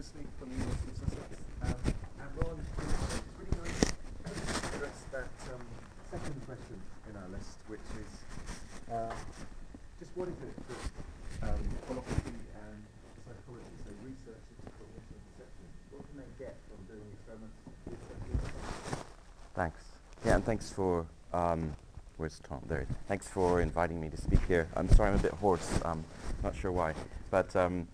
[0.00, 1.28] Chrisley from the University of Sussex.
[1.60, 1.76] Um,
[2.24, 5.60] and Ron, it's really nice to address that um,
[6.10, 8.08] second question in our list, which is
[8.88, 9.12] uh,
[10.00, 12.80] just what is it that um, philosophy and
[13.28, 17.60] psychology, so research into cognition and perception, what can they get from doing experiments?
[19.52, 19.84] Thanks.
[20.24, 21.04] Yeah, and thanks for,
[21.34, 21.76] um,
[22.16, 22.62] where's Tom?
[22.66, 22.86] There.
[23.06, 24.66] Thanks for inviting me to speak here.
[24.76, 25.68] I'm sorry I'm a bit hoarse.
[25.84, 26.06] Um,
[26.42, 26.94] not sure why.
[27.30, 27.86] But um,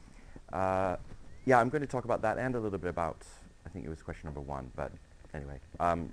[0.52, 0.98] uh,
[1.46, 3.16] yeah, I'm going to talk about that and a little bit about,
[3.64, 4.70] I think it was question number one.
[4.74, 4.90] But
[5.32, 6.10] anyway, um,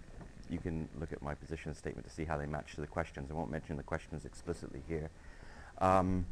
[0.50, 3.32] you can look at my position statement to see how they match to the questions.
[3.32, 5.10] I won't mention the questions explicitly here.
[5.80, 6.28] Um,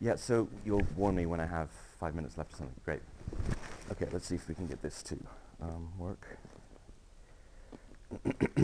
[0.00, 1.68] yeah, so you'll warn me when I have
[2.00, 2.80] five minutes left or something.
[2.84, 3.00] Great.
[3.92, 5.18] Okay, let's see if we can get this to
[5.60, 6.38] um, work.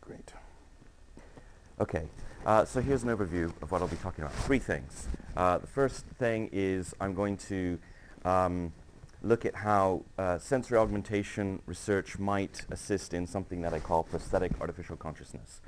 [0.00, 0.32] Great.
[1.80, 2.06] Okay,
[2.46, 4.34] uh, so here's an overview of what I'll be talking about.
[4.34, 5.06] Three things.
[5.36, 7.78] Uh, the first thing is I'm going to
[8.24, 8.72] um,
[9.22, 14.52] look at how uh, sensory augmentation research might assist in something that I call prosthetic
[14.60, 15.60] artificial consciousness.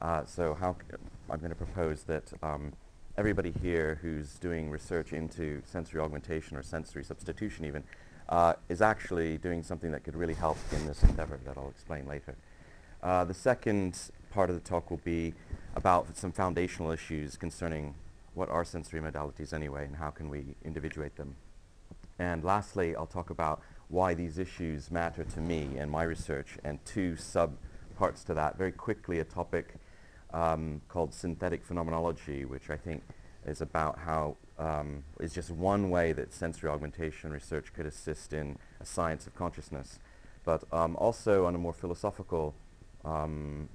[0.00, 0.76] Uh, so how
[1.30, 2.72] I'm going to propose that um,
[3.18, 7.82] everybody here who's doing research into sensory augmentation or sensory substitution even
[8.28, 12.06] uh, is actually doing something that could really help in this endeavor that I'll explain
[12.06, 12.36] later.
[13.02, 15.32] Uh, the second part of the talk will be
[15.76, 17.94] about some foundational issues concerning
[18.34, 21.34] what are sensory modalities anyway and how can we individuate them.
[22.18, 26.84] And lastly, I'll talk about why these issues matter to me and my research and
[26.84, 28.58] two sub-parts to that.
[28.58, 29.76] Very quickly, a topic
[30.34, 33.02] um, called synthetic phenomenology, which I think
[33.46, 38.58] is about how um, is just one way that sensory augmentation research could assist in
[38.80, 39.98] a science of consciousness.
[40.44, 42.54] But um, also on a more philosophical
[43.02, 43.70] um,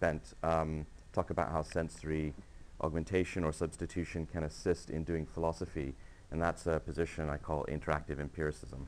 [0.00, 2.34] bent, um, talk about how sensory
[2.80, 5.94] augmentation or substitution can assist in doing philosophy.
[6.30, 8.86] And that's a position I call interactive empiricism.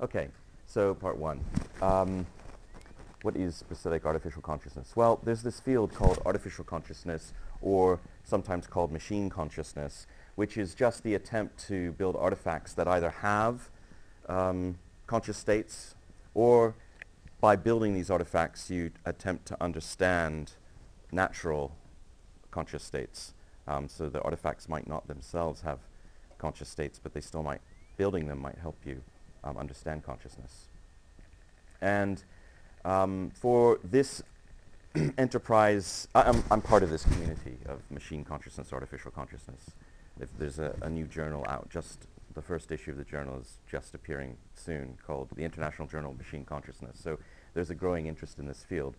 [0.00, 0.28] Okay,
[0.66, 1.40] so part one.
[1.82, 2.26] Um,
[3.22, 4.94] what is specific artificial consciousness?
[4.94, 7.32] Well, there's this field called artificial consciousness
[7.62, 13.10] or sometimes called machine consciousness, which is just the attempt to build artifacts that either
[13.10, 13.70] have
[14.28, 15.94] um, conscious states
[16.34, 16.74] or
[17.44, 20.52] by building these artifacts you attempt to understand
[21.12, 21.76] natural
[22.50, 23.34] conscious states.
[23.68, 25.80] Um, so the artifacts might not themselves have
[26.38, 27.60] conscious states, but they still might,
[27.98, 29.02] building them might help you
[29.44, 30.68] um, understand consciousness.
[31.82, 32.24] And
[32.82, 34.22] um, for this
[35.18, 39.72] enterprise, I, am I'm part of this community of machine consciousness, artificial consciousness.
[40.18, 43.58] If there's a, a, new journal out, just the first issue of the journal is
[43.70, 46.98] just appearing soon called the International Journal of Machine Consciousness.
[47.02, 47.18] So
[47.54, 48.96] there's a growing interest in this field.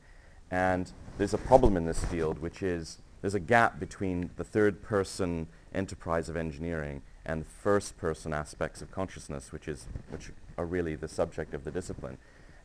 [0.52, 4.82] And there's a problem in this field, which is there's a gap between the third
[4.82, 10.96] person enterprise of engineering and first person aspects of consciousness, which, is, which are really
[10.96, 12.18] the subject of the discipline.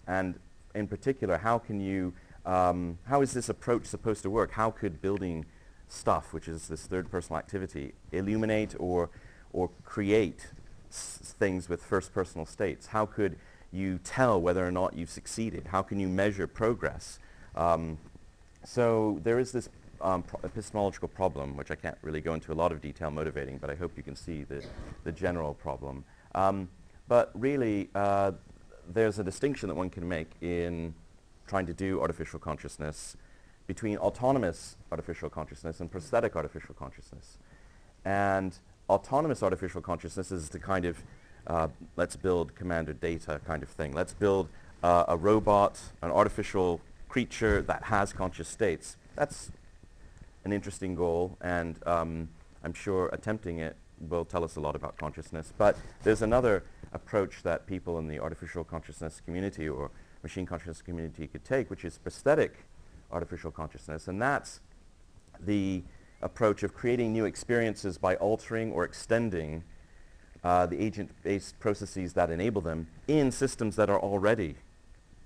[0.07, 0.39] And
[0.75, 2.13] in particular, how can you
[2.47, 4.53] um, how is this approach supposed to work?
[4.53, 5.47] How could building
[5.89, 9.11] stuff, which is this third personal activity, illuminate or,
[9.53, 10.49] or create
[10.91, 12.89] things with first personal states?
[12.89, 13.37] How could
[13.73, 15.69] you tell whether or not you've succeeded?
[15.69, 17.19] How can you measure progress?
[17.55, 17.99] Um,
[18.65, 19.69] so there is this
[20.01, 23.59] um, pro epistemological problem, which I can't really go into a lot of detail motivating,
[23.59, 24.65] but I hope you can see the,
[25.05, 26.05] the general problem.
[26.35, 26.69] Um,
[27.09, 28.33] but really, uh,
[28.89, 30.95] there's a distinction that one can make in
[31.47, 33.17] trying to do artificial consciousness
[33.67, 37.39] between autonomous artificial consciousness and prosthetic artificial consciousness.
[38.05, 38.57] And
[38.89, 41.03] autonomous artificial consciousness is the kind of
[41.47, 43.93] uh, let's build commander data kind of thing.
[43.93, 44.49] Let's build
[44.83, 48.97] uh, a robot, an artificial creature that has conscious states.
[49.17, 49.51] That's
[50.45, 52.29] an interesting goal, and um,
[52.65, 53.77] I'm sure attempting it
[54.09, 55.53] will tell us a lot about consciousness.
[55.57, 59.91] But there's another approach that people in the artificial consciousness community or
[60.23, 62.65] machine consciousness community could take, which is prosthetic
[63.13, 64.09] artificial consciousness.
[64.09, 64.61] And that's
[65.41, 65.83] the
[66.23, 69.65] approach of creating new experiences by altering or extending
[70.43, 74.57] uh, the agent-based processes that enable them in systems that are already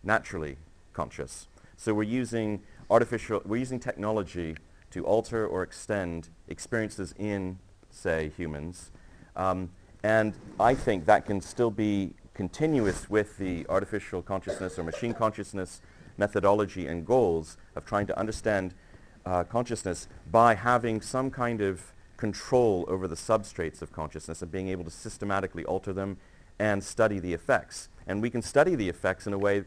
[0.03, 0.57] naturally
[0.93, 1.49] conscious.
[1.77, 4.57] So we're using artificial, we're using technology
[4.91, 7.59] to alter or extend experiences in,
[7.91, 8.91] say, humans.
[9.37, 9.71] Um,
[10.03, 15.81] and I think that can still be continuous with the artificial consciousness or machine consciousness
[16.17, 18.75] methodology and goals of trying to understand
[19.27, 21.93] uh, consciousness by having some kind of
[22.25, 26.17] control over the substrates of consciousness and being able to systematically alter them
[26.59, 27.91] and study the effects.
[28.07, 29.65] And we can study the effects in a way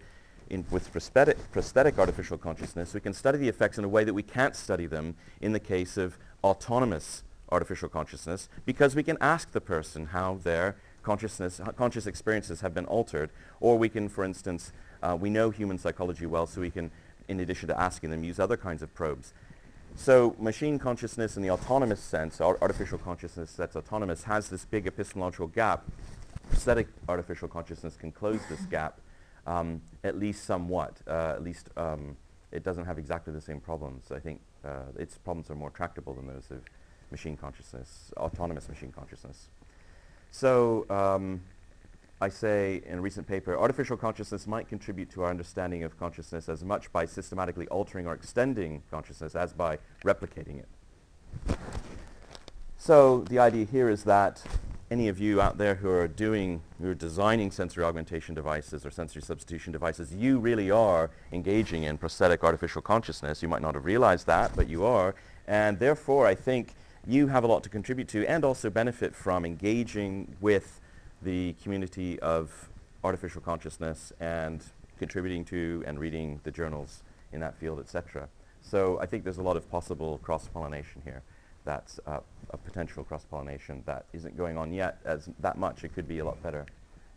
[0.49, 4.13] in, with prosthetic, prosthetic artificial consciousness, we can study the effects in a way that
[4.15, 9.51] we can't study them in the case of autonomous artificial consciousness because we can ask
[9.51, 14.71] the person how their consciousness, conscious experiences have been altered, or we can, for instance,
[15.03, 16.89] uh, we know human psychology well, so we can,
[17.27, 19.33] in addition to asking them, use other kinds of probes.
[19.97, 25.47] So machine consciousness in the autonomous sense, artificial consciousness that's autonomous, has this big epistemological
[25.47, 25.85] gap.
[26.49, 29.01] Prosthetic artificial consciousness can close this gap,
[29.47, 31.01] um, at least somewhat.
[31.07, 32.15] Uh, at least um,
[32.51, 34.11] it doesn't have exactly the same problems.
[34.11, 36.61] I think uh, its problems are more tractable than those of
[37.11, 39.49] machine consciousness, autonomous machine consciousness.
[40.29, 41.41] So um,
[42.19, 46.49] I say in a recent paper, artificial consciousness might contribute to our understanding of consciousness
[46.49, 51.57] as much by systematically altering or extending consciousness as by replicating it.
[52.77, 54.41] So the idea here is that
[54.89, 58.89] any of you out there who are doing, who are designing sensory augmentation devices or
[58.89, 63.43] sensory substitution devices, you really are engaging in prosthetic artificial consciousness.
[63.43, 65.13] You might not have realized that, but you are.
[65.47, 66.73] And therefore, I think
[67.05, 70.79] you have a lot to contribute to and also benefit from engaging with
[71.21, 72.69] the community of
[73.03, 74.63] artificial consciousness and
[74.99, 78.27] contributing to and reading the journals in that field, etc.
[78.61, 81.23] So I think there's a lot of possible cross-pollination here.
[81.63, 82.19] That's uh,
[82.49, 85.83] a potential cross-pollination that isn't going on yet as that much.
[85.83, 86.65] It could be a lot better.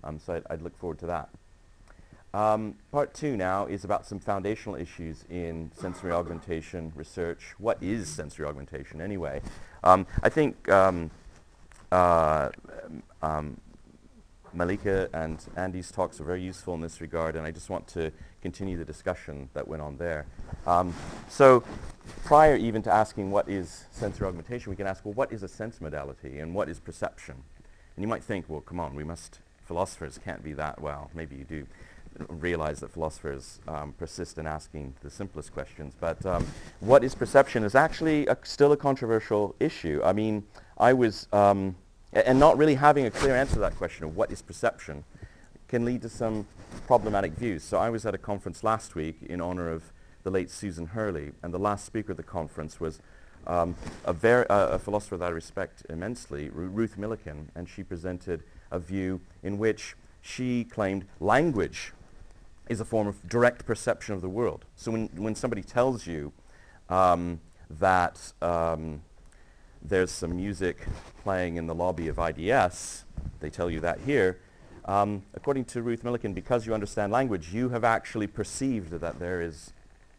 [0.02, 1.28] Um, so I'd, I'd, look forward to that.
[2.32, 7.54] Um, part two now is about some foundational issues in sensory augmentation research.
[7.58, 9.42] What is sensory augmentation anyway?
[9.82, 11.10] Um, I think um,
[11.90, 12.50] uh,
[13.22, 13.60] um,
[14.52, 18.10] Malika and Andy's talks are very useful in this regard, and I just want to
[18.42, 20.26] continue the discussion that went on there.
[20.66, 20.94] Um,
[21.28, 21.62] so
[22.24, 25.48] prior even to asking what is sensory augmentation, we can ask, well, what is a
[25.48, 27.36] sense modality and what is perception?
[27.96, 31.36] And you might think, well, come on, we must, philosophers can't be that, well, maybe
[31.36, 31.66] you do
[32.28, 35.94] realize that philosophers um, persist in asking the simplest questions.
[35.98, 36.46] But um,
[36.80, 40.00] what is perception is actually a, still a controversial issue.
[40.04, 40.44] I mean,
[40.78, 41.76] I was um,
[42.12, 45.04] and not really having a clear answer to that question of what is perception
[45.68, 46.46] can lead to some
[46.86, 47.62] problematic views.
[47.62, 49.92] So I was at a conference last week in honor of
[50.24, 53.00] the late Susan Hurley, and the last speaker at the conference was
[53.46, 53.74] um,
[54.04, 59.20] a, uh, a, philosopher that I respect immensely, Ruth Millikan, and she presented a view
[59.42, 61.92] in which she claimed language
[62.68, 64.64] is a form of direct perception of the world.
[64.76, 66.32] So when, when somebody tells you
[66.88, 67.40] um,
[67.70, 69.02] that um,
[69.82, 70.86] there's some music
[71.22, 73.04] playing in the lobby of IDS,
[73.40, 74.38] they tell you that here,
[74.84, 79.40] um, according to Ruth Millikan, because you understand language, you have actually perceived that there
[79.40, 79.72] is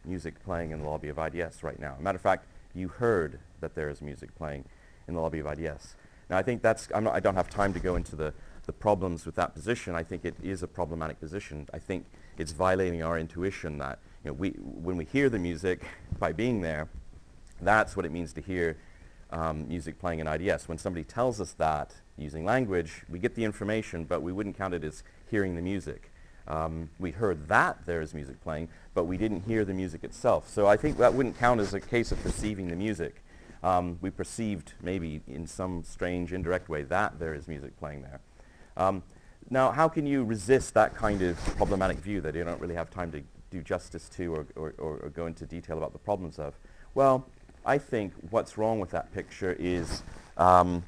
[0.04, 1.96] music playing in the lobby of IDS right now.
[2.00, 4.64] matter of fact, you heard that there is music playing
[5.06, 5.94] in the lobby of IDS.
[6.30, 8.32] Now, I think that's, not, i don't have time to go into the,
[8.66, 9.94] the problems with that position.
[9.94, 11.68] I think it is a problematic position.
[11.74, 12.06] I think
[12.38, 15.84] it's violating our intuition that you know, we, when we hear the music
[16.18, 16.88] by being there,
[17.60, 18.76] that's what it means to hear
[19.32, 20.68] um, music playing in IDS.
[20.68, 24.74] When somebody tells us that using language, we get the information, but we wouldn't count
[24.74, 26.10] it as hearing the music.
[26.46, 30.48] Um, we heard that there is music playing, but we didn't hear the music itself.
[30.48, 33.22] So I think that wouldn't count as a case of perceiving the music.
[33.62, 38.20] Um, we perceived maybe in some strange indirect way that there is music playing there.
[38.76, 39.02] Um,
[39.50, 42.90] now, how can you resist that kind of problematic view that you don't really have
[42.90, 46.38] time to do justice to or, or, or, or go into detail about the problems
[46.38, 46.54] of?
[46.94, 47.26] Well,
[47.64, 50.02] I think what's wrong with that picture is,
[50.36, 50.82] um,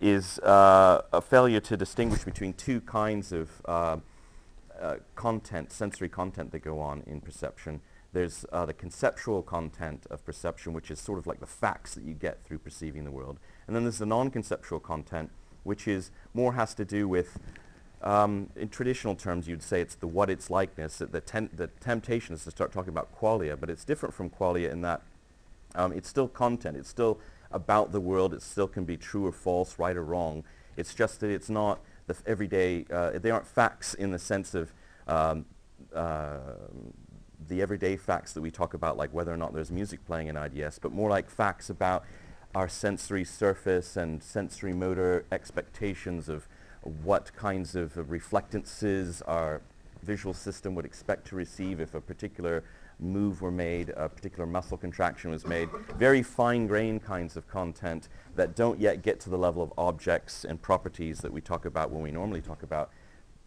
[0.00, 3.96] is uh, a failure to distinguish between two kinds of uh,
[4.80, 7.80] uh, content, sensory content that go on in perception.
[8.12, 12.04] There's uh, the conceptual content of perception, which is sort of like the facts that
[12.04, 13.40] you get through perceiving the world.
[13.66, 15.30] And then there's the non-conceptual content,
[15.64, 17.40] which is more has to do with
[18.02, 20.98] um, in traditional terms, you'd say it's the what it's likeness.
[20.98, 24.72] The, ten- the temptation is to start talking about qualia, but it's different from qualia
[24.72, 25.02] in that
[25.74, 26.76] um, it's still content.
[26.76, 28.34] It's still about the world.
[28.34, 30.44] It still can be true or false, right or wrong.
[30.76, 34.72] It's just that it's not the everyday, uh, they aren't facts in the sense of
[35.06, 35.44] um,
[35.94, 36.38] uh,
[37.48, 40.36] the everyday facts that we talk about, like whether or not there's music playing in
[40.36, 42.04] IDS, but more like facts about
[42.54, 46.46] our sensory surface and sensory motor expectations of
[47.02, 49.62] what kinds of uh, reflectances our
[50.02, 52.64] visual system would expect to receive if a particular
[52.98, 58.54] move were made, a particular muscle contraction was made, very fine-grained kinds of content that
[58.56, 62.02] don't yet get to the level of objects and properties that we talk about when
[62.02, 62.90] we normally talk about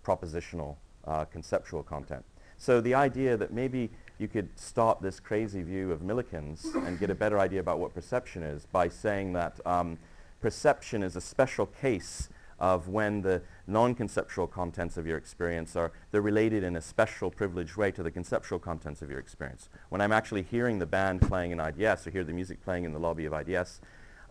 [0.04, 0.76] propositional
[1.06, 2.24] uh, conceptual content.
[2.58, 7.10] So the idea that maybe you could stop this crazy view of Millikan's and get
[7.10, 9.98] a better idea about what perception is by saying that um,
[10.42, 16.22] perception is a special case of when the non-conceptual contents of your experience are, they're
[16.22, 19.70] related in a special privileged way to the conceptual contents of your experience.
[19.90, 22.94] When I'm actually hearing the band playing in IDS or hear the music playing in
[22.94, 23.82] the lobby of IDS,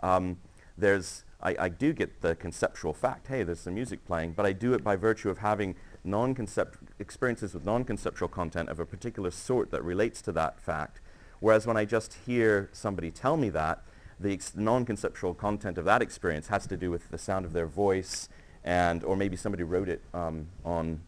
[0.02, 0.38] um,
[0.76, 4.52] there's, I, I, do get the conceptual fact, hey, there's some music playing, but I
[4.52, 9.70] do it by virtue of having non-concept experiences with non-conceptual content of a particular sort
[9.70, 11.00] that relates to that fact.
[11.40, 13.82] Whereas when I just hear somebody tell me that,
[14.20, 18.28] the non-conceptual content of that experience has to do with the sound of their voice
[18.64, 21.00] and or maybe somebody wrote it um, on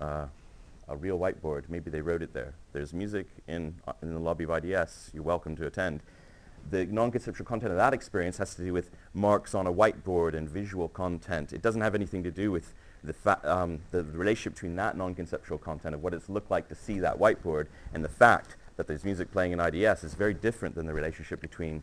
[0.00, 0.26] uh,
[0.88, 1.64] a real whiteboard.
[1.68, 2.54] Maybe they wrote it there.
[2.72, 5.10] There's music in, uh, in the lobby of IDS.
[5.14, 6.02] You're welcome to attend.
[6.70, 10.48] The non-conceptual content of that experience has to do with marks on a whiteboard and
[10.48, 11.52] visual content.
[11.52, 15.94] It doesn't have anything to do with the, um, the relationship between that non-conceptual content
[15.94, 19.30] of what it's looked like to see that whiteboard and the fact that there's music
[19.32, 21.82] playing in IDS is very different than the relationship between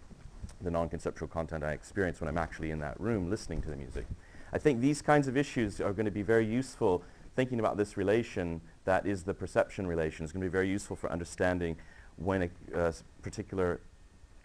[0.61, 4.05] the non-conceptual content I experience when I'm actually in that room listening to the music.
[4.53, 7.03] I think these kinds of issues are going to be very useful
[7.35, 10.95] thinking about this relation that is the perception relation It's going to be very useful
[10.95, 11.75] for understanding
[12.17, 13.81] when a uh, particular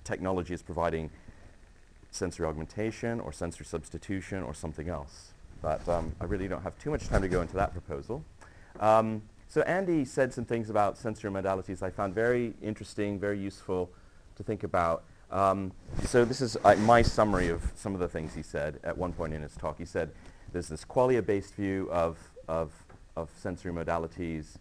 [0.03, 1.11] technology is providing
[2.11, 5.33] sensory augmentation or sensory substitution or something else.
[5.63, 8.25] But um, I really don't have too much time to go into that proposal.
[8.81, 13.91] Um, so Andy said some things about sensory modalities I found very interesting, very useful
[14.37, 15.05] to think about.
[15.31, 15.73] Um,
[16.05, 19.13] so this is uh, my summary of some of the things he said at one
[19.13, 19.79] point in his talk.
[19.79, 20.11] He said
[20.53, 22.19] there's this qualia-based view of,
[22.49, 22.73] of,
[23.17, 24.57] of sensory modalities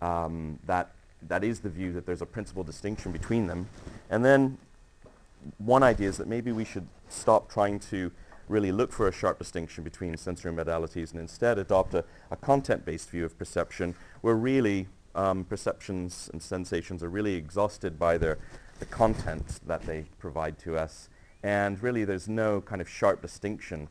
[0.00, 0.90] um, that,
[1.28, 3.68] that is the view that there's a principal distinction between them.
[4.10, 4.58] And then
[5.58, 8.10] one idea is that maybe we should stop trying to
[8.48, 13.08] really look for a sharp distinction between sensory modalities and instead adopt a, a content-based
[13.10, 18.38] view of perception where really um, perceptions and sensations are really exhausted by their
[18.78, 21.08] the content that they provide to us.
[21.42, 23.88] And really there's no kind of sharp distinction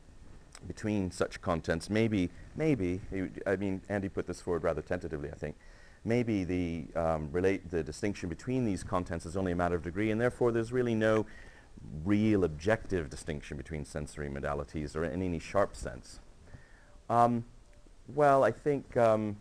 [0.66, 1.90] between such contents.
[1.90, 3.00] Maybe, maybe,
[3.46, 5.56] I mean, Andy put this forward rather tentatively, I think.
[6.04, 10.10] Maybe the, um, relate the distinction between these contents is only a matter of degree,
[10.10, 11.26] and therefore there's really no
[12.04, 16.20] real objective distinction between sensory modalities or in any sharp sense.
[17.08, 17.44] Um,
[18.14, 19.36] well, I think, um,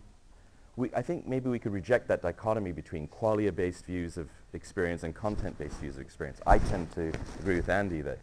[0.76, 5.16] we, I think maybe we could reject that dichotomy between qualia-based views of experience and
[5.16, 6.40] content-based user experience.
[6.46, 8.20] I tend to agree with Andy that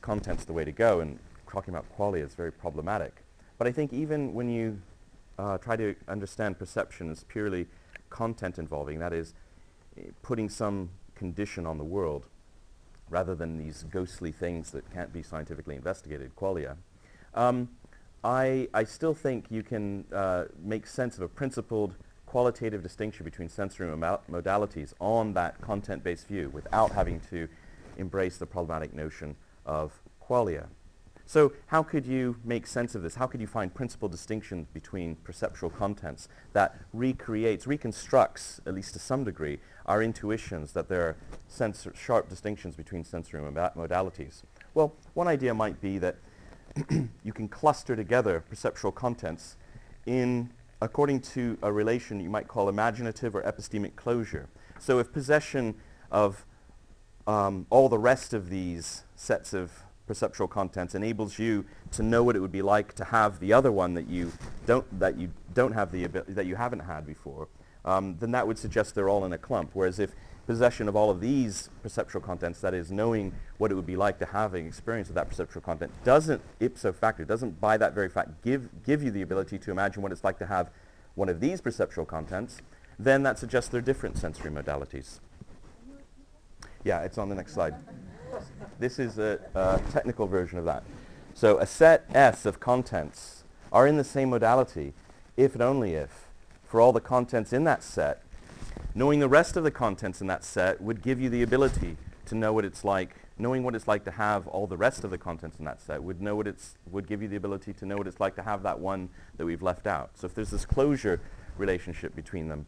[0.00, 1.18] content's the way to go, and
[1.48, 3.22] talking about qualia is very problematic.
[3.58, 4.80] But I think even when you
[5.38, 7.66] uh, try to understand perception as purely
[8.10, 9.34] content involving, that is,
[10.22, 12.26] putting some condition on the world,
[13.08, 16.76] rather than these ghostly things that can't be scientifically investigated, qualia,
[17.34, 17.68] um,
[18.24, 21.94] I, I still think you can uh, make sense of a principled
[22.26, 27.48] qualitative distinction between sensory modalities on that content-based view without having to
[27.96, 30.66] embrace the problematic notion of qualia.
[31.28, 33.16] So how could you make sense of this?
[33.16, 39.00] How could you find principal distinctions between perceptual contents that recreates, reconstructs, at least to
[39.00, 41.16] some degree, our intuitions that there are
[41.94, 44.42] sharp distinctions between sensory modalities?
[44.74, 46.16] Well, one idea might be that
[47.24, 49.56] you can cluster together perceptual contents
[50.06, 54.48] in according to a relation you might call imaginative or epistemic closure.
[54.78, 55.74] So if possession
[56.10, 56.44] of
[57.26, 59.72] um, all the rest of these sets of
[60.06, 63.72] perceptual contents enables you to know what it would be like to have the other
[63.72, 64.32] one that you
[64.64, 67.48] don't that you don't have the ability that you haven't had before,
[67.84, 69.70] um, then that would suggest they're all in a clump.
[69.72, 70.12] Whereas if
[70.46, 74.18] possession of all of these perceptual contents, that is knowing what it would be like
[74.18, 78.08] to have an experience of that perceptual content, doesn't ipso facto, doesn't by that very
[78.08, 80.70] fact give, give you the ability to imagine what it's like to have
[81.14, 82.62] one of these perceptual contents,
[82.98, 85.20] then that suggests they're different sensory modalities.
[86.84, 87.74] Yeah, it's on the next slide.
[88.78, 90.84] This is a, a technical version of that.
[91.34, 94.94] So a set S of contents are in the same modality
[95.36, 96.28] if and only if,
[96.64, 98.22] for all the contents in that set,
[98.96, 102.34] Knowing the rest of the contents in that set would give you the ability to
[102.34, 103.14] know what it's like.
[103.36, 106.02] Knowing what it's like to have all the rest of the contents in that set
[106.02, 108.42] would know what it's would give you the ability to know what it's like to
[108.42, 110.12] have that one that we've left out.
[110.14, 111.20] So if there's this closure
[111.58, 112.64] relationship between them,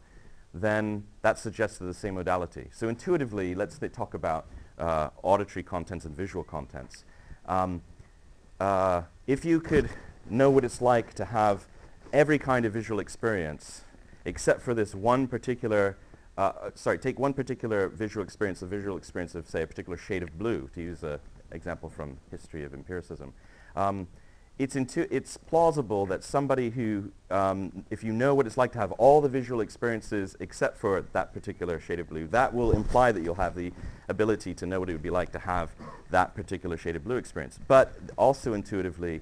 [0.53, 2.67] then that suggests the same modality.
[2.71, 4.45] So intuitively, let's talk about
[4.77, 7.05] uh, auditory contents and visual contents.
[7.47, 7.81] Um,
[8.59, 9.89] uh, if you could
[10.29, 11.65] know what it's like to have
[12.13, 13.83] every kind of visual experience
[14.25, 15.97] except for this one particular
[16.39, 19.97] uh, uh, sorry, take one particular visual experience, the visual experience of, say, a particular
[19.97, 21.19] shade of blue, to use an
[21.51, 23.33] example from history of empiricism.
[23.75, 24.07] Um,
[24.57, 28.93] it's, it's plausible that somebody who, um, if you know what it's like to have
[28.93, 33.21] all the visual experiences except for that particular shade of blue, that will imply that
[33.21, 33.73] you'll have the
[34.07, 35.71] ability to know what it would be like to have
[36.09, 37.59] that particular shade of blue experience.
[37.67, 39.19] But also intuitively,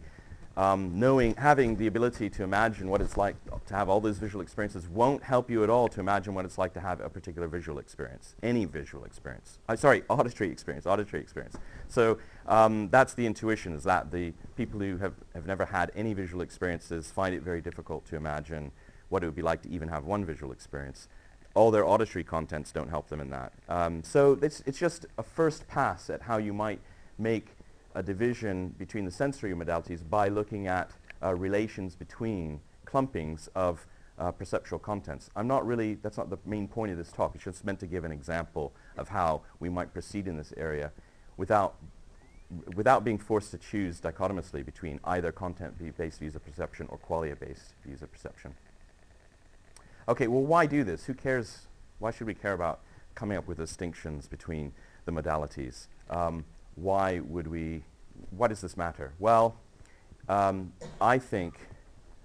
[0.57, 3.35] um, knowing, having the ability to imagine what it's like
[3.67, 6.57] to have all those visual experiences won't help you at all to imagine what it's
[6.57, 9.59] like to have a particular visual experience, any visual experience.
[9.69, 11.55] Uh, sorry, auditory experience, auditory experience.
[11.87, 16.15] So um, that's the intuition, is that the people who have, have never had any
[16.15, 18.71] visual experiences find it very difficult to imagine
[19.09, 21.07] what it would be like to even have one visual experience.
[21.53, 23.53] All their auditory contents don't help them in that.
[23.69, 26.79] Um, so it's, it's just a first pass at how you might
[27.19, 27.56] make
[27.97, 30.91] a division between the sensory modalities by looking at
[31.23, 33.87] uh, relations between clumpings of
[34.19, 35.31] uh, perceptual contents.
[35.35, 37.33] I'm not really, that's not the main point of this talk.
[37.33, 40.91] It's just meant to give an example of how we might proceed in this area
[41.37, 41.75] without,
[42.75, 48.03] without being forced to choose dichotomously between either content-based views of perception or qualia-based views
[48.03, 48.53] of perception.
[50.07, 51.05] Okay, well, why do this?
[51.05, 51.67] Who cares?
[51.97, 52.81] Why should we care about
[53.15, 54.73] coming up with distinctions between
[55.05, 55.87] the modalities?
[56.11, 56.45] Um,
[56.77, 57.83] why would we,
[58.31, 59.13] why does this matter?
[59.19, 59.57] Well,
[60.29, 61.59] um, I think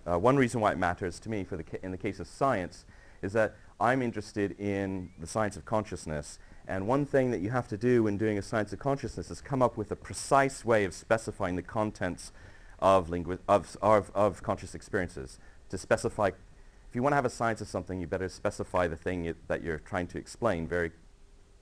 [0.06, 2.84] uh, one reason why it matters to me for the in the case of science
[3.22, 6.38] is that I'm interested in the science of consciousness.
[6.68, 9.40] And one thing that you have to do when doing a science of consciousness is
[9.40, 12.32] come up with a precise way of specifying the contents
[12.78, 13.12] of,
[13.48, 15.38] of, of, of conscious experiences.
[15.70, 18.96] To specify, if you want to have a science of something, you better specify the
[18.96, 20.92] thing that you're trying to explain very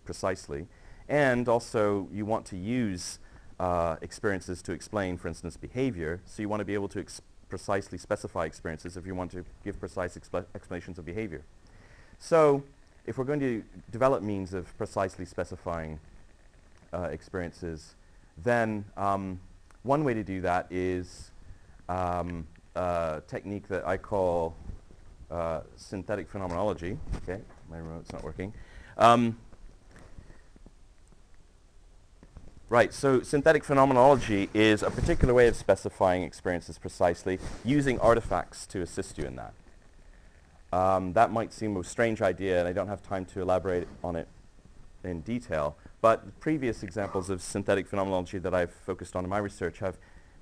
[0.05, 0.67] precisely.
[1.11, 3.19] And also, you want to use
[3.59, 6.21] uh, experiences to explain, for instance, behavior.
[6.25, 7.05] So you want to be able to
[7.49, 10.17] precisely specify experiences if you want to give precise
[10.55, 11.43] explanations of behavior.
[12.21, 12.63] So
[13.07, 15.99] if we're going to develop means of precisely specifying
[16.95, 17.97] uh, experiences,
[18.39, 19.41] then um,
[19.83, 21.33] one way to do that is
[21.89, 24.55] um, a technique that I call
[25.29, 26.97] uh, synthetic phenomenology.
[27.25, 28.53] Okay, my remote's not working.
[28.97, 29.37] Um,
[32.71, 38.81] Right, so synthetic phenomenology is a particular way of specifying experiences precisely using artifacts to
[38.81, 39.55] assist you in that.
[40.73, 44.15] Um, that might seem a strange idea, and I don't have time to elaborate on
[44.15, 44.29] it
[45.03, 49.81] in detail, but previous examples of synthetic phenomenology that I've focused on in my research
[49.81, 49.99] have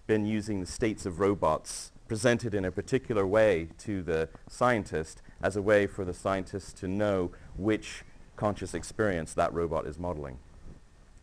[0.07, 5.57] been using the states of robots presented in a particular way to the scientist as
[5.57, 8.05] a way for the scientist to know which
[8.37, 10.39] conscious experience that robot is modeling.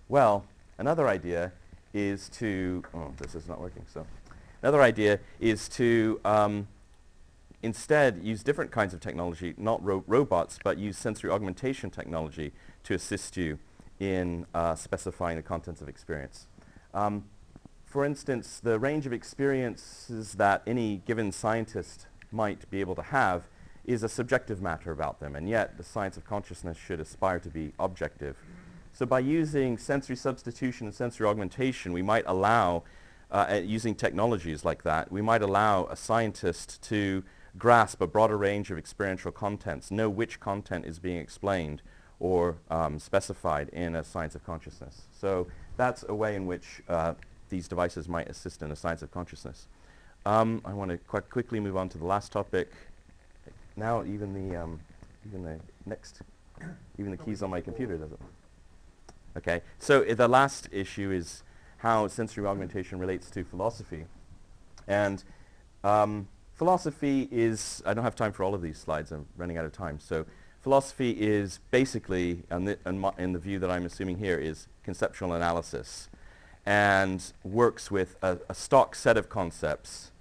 [0.10, 0.46] Well,
[0.78, 1.52] Another idea
[1.94, 4.06] is to, oh, this is not working, so.
[4.62, 6.68] Another idea is to um,
[7.62, 12.52] instead use different kinds of technology, not ro robots, but use sensory augmentation technology
[12.84, 13.60] to assist you
[14.00, 16.48] in uh, specifying the contents of experience.
[16.94, 17.26] Um,
[17.86, 23.44] for instance, the range of experiences that any given scientist might be able to have
[23.86, 27.50] is a subjective matter about them, and yet the science of consciousness should aspire to
[27.50, 28.36] be objective.
[28.96, 32.84] So by using sensory substitution and sensory augmentation, we might allow,
[33.30, 37.22] uh, using technologies like that, we might allow a scientist to
[37.58, 41.82] grasp a broader range of experiential contents, know which content is being explained
[42.22, 45.02] or um, specified in a science of consciousness.
[45.12, 47.16] So that's a way in which uh,
[47.50, 49.68] these devices might assist in a science of consciousness.
[50.26, 52.72] Um, I want to quite quickly move on to the last topic.
[53.76, 54.80] Now even the, um,
[55.28, 56.22] even the next,
[56.98, 58.22] even the keys on my computer doesn't
[59.38, 61.44] Okay, so uh, the last issue is
[61.78, 64.06] how sensory augmentation relates to philosophy.
[64.88, 65.24] And
[65.84, 69.66] um, philosophy is, I don't have time for all of these slides, I'm running out
[69.66, 70.00] of time.
[70.00, 70.26] So
[70.62, 72.78] philosophy is basically, in the,
[73.18, 76.10] in the view that I'm assuming here, is conceptual analysis
[76.66, 80.12] and works with a, a stock set of concepts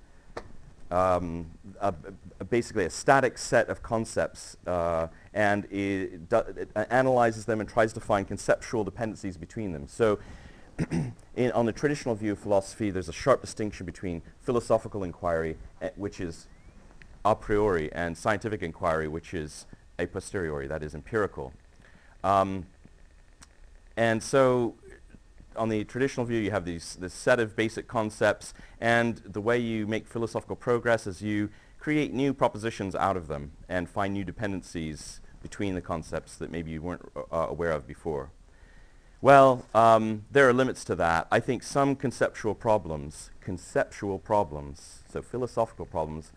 [0.94, 1.92] um, a,
[2.38, 7.92] a basically a static set of concepts uh, and it, it, analyzes them and tries
[7.92, 9.88] to find conceptual dependencies between them.
[9.88, 10.20] So
[11.36, 15.88] in, on the traditional view of philosophy, there's a sharp distinction between philosophical inquiry, uh,
[15.96, 16.46] which is
[17.24, 19.66] a priori, and scientific inquiry, which is
[19.98, 21.52] a posteriori, that is empirical.
[22.22, 22.66] Um,
[23.96, 24.74] and so
[25.56, 29.58] on the traditional view, you have these, this set of basic concepts, and the way
[29.58, 34.24] you make philosophical progress is you create new propositions out of them and find new
[34.24, 38.30] dependencies between the concepts that maybe you weren't uh, aware of before.
[39.20, 41.28] Well, um, there are limits to that.
[41.30, 46.32] I think some conceptual problems, conceptual problems, so philosophical problems,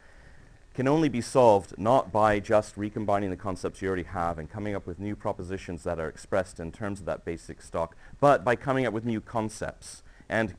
[0.77, 4.75] can only be solved not by just recombining the concepts you already have and coming
[4.75, 8.55] up with new propositions that are expressed in terms of that basic stock, but by
[8.55, 10.03] coming up with new concepts.
[10.29, 10.53] And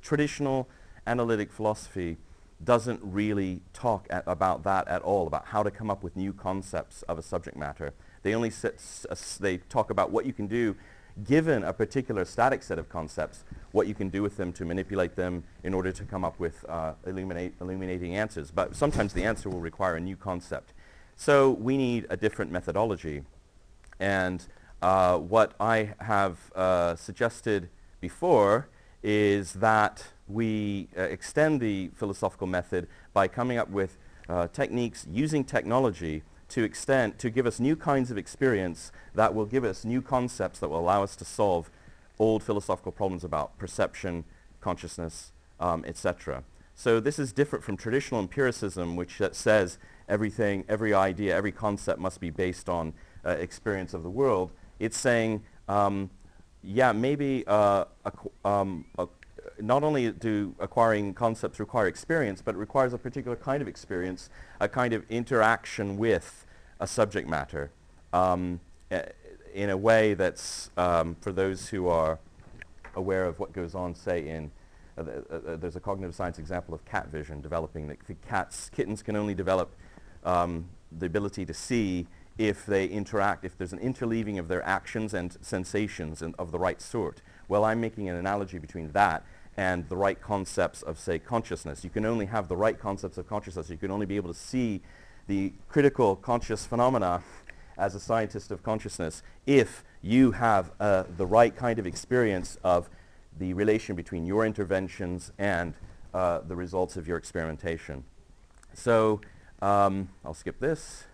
[0.00, 0.68] traditional
[1.04, 2.16] analytic philosophy
[2.62, 7.02] doesn't really talk about that at all, about how to come up with new concepts
[7.08, 7.92] of a subject matter.
[8.22, 8.80] They only sit,
[9.40, 10.76] they talk about what you can do
[11.22, 15.14] given a particular static set of concepts, what you can do with them to manipulate
[15.14, 18.50] them in order to come up with uh, illuminating answers.
[18.50, 20.72] But sometimes the answer will require a new concept.
[21.16, 23.22] So we need a different methodology.
[24.00, 24.44] And
[24.82, 27.68] uh, what I have uh, suggested
[28.00, 28.68] before
[29.02, 33.98] is that we uh, extend the philosophical method by coming up with
[34.28, 36.22] uh, techniques using technology
[36.54, 40.60] to extend, to give us new kinds of experience that will give us new concepts
[40.60, 41.68] that will allow us to solve
[42.20, 44.22] old philosophical problems about perception,
[44.60, 46.44] consciousness, um, etc.
[46.76, 51.98] So this is different from traditional empiricism, which uh, says everything, every idea, every concept
[51.98, 52.92] must be based on
[53.26, 54.52] uh, experience of the world.
[54.78, 56.08] It's saying, um,
[56.62, 57.86] yeah, maybe uh,
[58.44, 58.84] um,
[59.60, 64.30] not only do acquiring concepts require experience, but it requires a particular kind of experience,
[64.60, 66.46] a kind of interaction with
[66.80, 67.70] a subject matter
[68.12, 68.60] um,
[69.54, 72.18] in a way that's, um, for those who are
[72.96, 74.50] aware of what goes on, say, in
[74.96, 77.88] uh, uh, uh, there's a cognitive science example of cat vision developing.
[77.88, 79.74] The, the cats, kittens can only develop
[80.24, 82.06] um, the ability to see
[82.38, 86.58] if they interact, if there's an interleaving of their actions and sensations and of the
[86.58, 87.22] right sort.
[87.48, 89.24] Well, I'm making an analogy between that
[89.56, 91.84] and the right concepts of, say, consciousness.
[91.84, 93.70] You can only have the right concepts of consciousness.
[93.70, 94.80] You can only be able to see
[95.26, 97.22] the critical conscious phenomena
[97.76, 102.88] as a scientist of consciousness if you have uh, the right kind of experience of
[103.38, 105.74] the relation between your interventions and
[106.12, 108.04] uh, the results of your experimentation.
[108.74, 109.20] So
[109.62, 111.04] um, I'll skip this.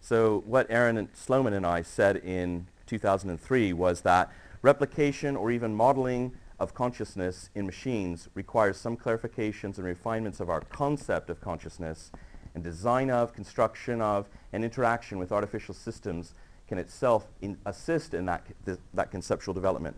[0.00, 4.30] So what Aaron and Sloman and I said in 2003 was that
[4.62, 10.60] replication or even modeling of consciousness in machines requires some clarifications and refinements of our
[10.60, 12.12] concept of consciousness
[12.54, 16.34] and design of, construction of, and interaction with artificial systems
[16.68, 19.96] can itself in assist in that, th that conceptual development.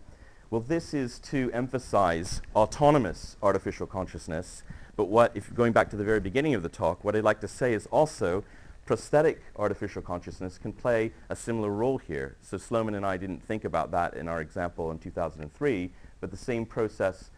[0.49, 4.63] Well, this is to emphasize autonomous artificial consciousness,
[4.95, 7.41] but what, if going back to the very beginning of the talk, what I'd like
[7.41, 8.43] to say is also
[8.85, 12.35] prosthetic artificial consciousness can play a similar role here.
[12.41, 15.91] So Sloman and I didn't think about that in our example in 2003,
[16.23, 17.31] but the same process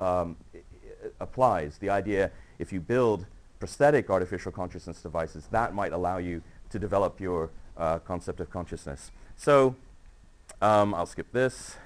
[0.00, 0.34] um,
[1.20, 1.76] applies.
[1.76, 3.26] The idea, if you build
[3.58, 9.10] prosthetic artificial consciousness devices, that might allow you to develop your uh, concept of consciousness.
[9.36, 9.76] So
[10.62, 11.76] um, I'll skip this.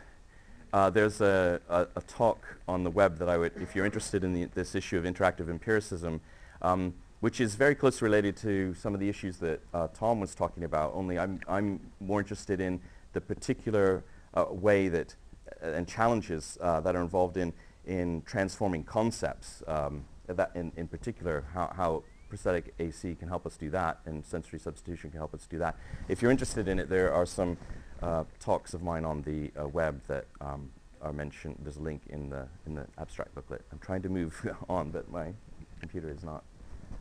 [0.72, 4.22] Uh, there's a, a, a, talk on the web that I would, if you're interested
[4.22, 6.20] in the, this issue of interactive empiricism,
[6.62, 10.36] um, which is very closely related to some of the issues that uh, Tom was
[10.36, 12.78] talking about, only I'm, I'm more interested in
[13.12, 15.16] the particular uh, way that
[15.60, 17.52] and challenges uh, that are involved in,
[17.86, 23.56] in transforming concepts, um, that in, in particular, how, how prosthetic AC can help us
[23.56, 25.76] do that, and sensory substitution can help us do that.
[26.08, 27.56] If you're interested in it, there are some
[28.02, 31.56] uh, talks of mine on the uh, web that um, are mentioned.
[31.62, 33.64] There's a link in the, in the abstract booklet.
[33.72, 35.32] I'm trying to move on, but my
[35.80, 36.44] computer is not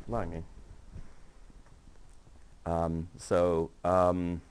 [0.07, 0.43] allowing me.
[2.65, 4.41] Um, so um,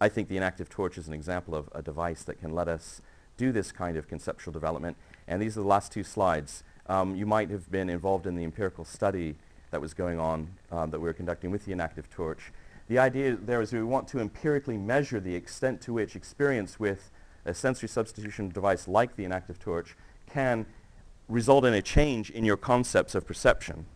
[0.00, 3.00] I think the Enactive Torch is an example of a device that can let us
[3.36, 4.96] do this kind of conceptual development.
[5.26, 6.62] And these are the last two slides.
[6.86, 9.36] Um, you might have been involved in the empirical study
[9.70, 12.52] that was going on um, that we were conducting with the Enactive Torch.
[12.88, 17.10] The idea there is we want to empirically measure the extent to which experience with
[17.46, 19.96] a sensory substitution device like the Enactive Torch
[20.28, 20.66] can
[21.28, 23.86] result in a change in your concepts of perception.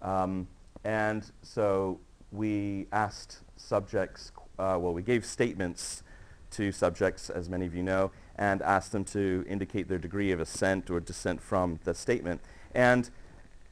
[0.00, 0.46] Um,
[0.84, 1.98] and so
[2.32, 6.02] we asked subjects uh, well, we gave statements
[6.50, 10.40] to subjects, as many of you know, and asked them to indicate their degree of
[10.40, 12.40] assent or dissent from the statement.
[12.74, 13.10] And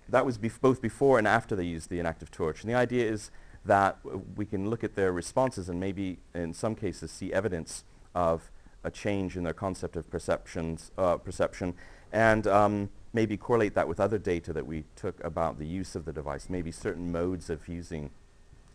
[0.09, 2.62] that was bef both before and after they used the Enactive Torch.
[2.62, 3.31] And the idea is
[3.64, 3.98] that
[4.37, 8.51] we can look at their responses and maybe in some cases see evidence of
[8.85, 11.74] a change in their concept of perceptions, uh, perception
[12.12, 16.07] and um, maybe correlate that with other data that we took about the use of
[16.07, 18.11] the device, maybe certain modes of using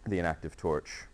[0.06, 1.08] the Enactive Torch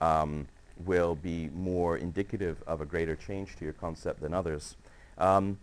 [0.00, 0.46] um,
[0.84, 4.76] will be more indicative of a greater change to your concept than others.
[5.18, 5.58] Um,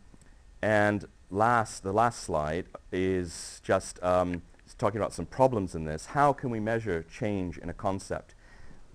[0.62, 4.42] and last, the last slide is just um,
[4.78, 6.08] talking about some problems in this.
[6.08, 8.36] How can we measure change in a concept?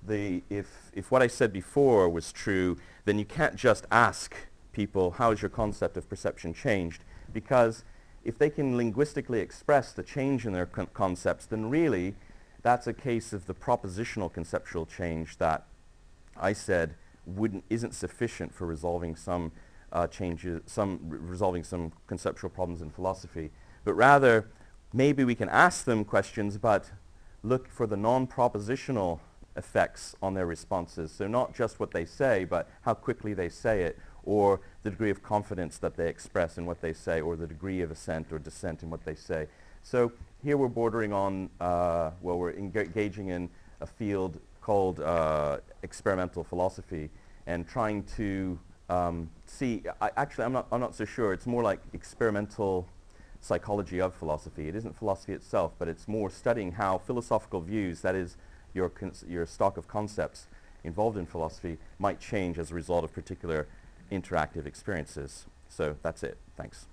[0.06, 4.34] The, if, if what I said before was true, then you can't just ask
[4.72, 7.04] people, how has your concept of perception changed?
[7.32, 7.84] Because
[8.24, 12.14] if they can linguistically express the change in their con concepts, then really
[12.62, 15.66] that's a case of the propositional conceptual change that
[16.36, 16.94] I said
[17.26, 19.52] wouldn't, isn't sufficient for resolving some
[19.92, 23.50] uh, changes, some resolving some conceptual problems in philosophy,
[23.84, 24.48] but rather
[24.92, 26.90] maybe we can ask them questions, but
[27.42, 29.20] look for the non-propositional
[29.56, 31.10] effects on their responses.
[31.10, 35.10] So not just what they say, but how quickly they say it, or the degree
[35.10, 38.38] of confidence that they express in what they say, or the degree of assent or
[38.38, 39.48] dissent in what they say.
[39.82, 43.48] So here we're bordering on, uh, well, we're engaging in
[43.80, 47.10] a field called uh, experimental philosophy
[47.46, 51.62] and trying to um, see, I, actually I'm not, I'm not so sure, it's more
[51.62, 52.86] like experimental
[53.40, 54.68] psychology of philosophy.
[54.68, 58.36] It isn't philosophy itself, but it's more studying how philosophical views, that is
[58.74, 58.92] your,
[59.26, 60.46] your stock of concepts
[60.84, 63.66] involved in philosophy, might change as a result of particular
[64.10, 65.46] interactive experiences.
[65.68, 66.36] So that's it.
[66.56, 66.86] Thanks.